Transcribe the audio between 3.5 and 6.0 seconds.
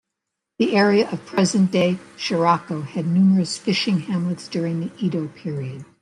fishing hamlets during the Edo period.